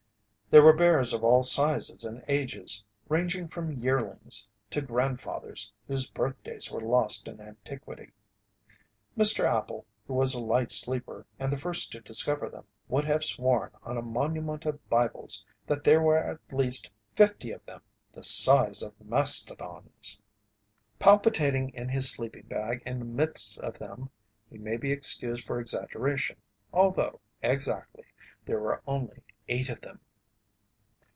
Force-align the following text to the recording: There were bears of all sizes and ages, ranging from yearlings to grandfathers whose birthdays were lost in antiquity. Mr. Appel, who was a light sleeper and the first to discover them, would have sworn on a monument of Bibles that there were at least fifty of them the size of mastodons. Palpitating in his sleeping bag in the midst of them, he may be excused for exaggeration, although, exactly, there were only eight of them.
There 0.53 0.61
were 0.61 0.73
bears 0.73 1.13
of 1.13 1.23
all 1.23 1.43
sizes 1.43 2.03
and 2.03 2.25
ages, 2.27 2.83
ranging 3.07 3.47
from 3.47 3.81
yearlings 3.81 4.49
to 4.71 4.81
grandfathers 4.81 5.71
whose 5.87 6.09
birthdays 6.09 6.69
were 6.69 6.81
lost 6.81 7.29
in 7.29 7.39
antiquity. 7.39 8.11
Mr. 9.17 9.45
Appel, 9.45 9.85
who 10.05 10.13
was 10.13 10.33
a 10.33 10.41
light 10.41 10.69
sleeper 10.69 11.25
and 11.39 11.53
the 11.53 11.57
first 11.57 11.93
to 11.93 12.01
discover 12.01 12.49
them, 12.49 12.65
would 12.89 13.05
have 13.05 13.23
sworn 13.23 13.71
on 13.81 13.95
a 13.95 14.01
monument 14.01 14.65
of 14.65 14.89
Bibles 14.89 15.45
that 15.65 15.85
there 15.85 16.01
were 16.01 16.17
at 16.17 16.39
least 16.51 16.89
fifty 17.15 17.51
of 17.53 17.65
them 17.65 17.79
the 18.11 18.21
size 18.21 18.83
of 18.83 18.93
mastodons. 18.99 20.19
Palpitating 20.99 21.69
in 21.69 21.87
his 21.87 22.11
sleeping 22.11 22.47
bag 22.47 22.83
in 22.85 22.99
the 22.99 23.05
midst 23.05 23.57
of 23.59 23.79
them, 23.79 24.09
he 24.49 24.57
may 24.57 24.75
be 24.75 24.91
excused 24.91 25.45
for 25.47 25.61
exaggeration, 25.61 26.35
although, 26.73 27.21
exactly, 27.41 28.03
there 28.45 28.59
were 28.59 28.81
only 28.85 29.23
eight 29.47 29.69
of 29.69 29.79
them. 29.79 30.01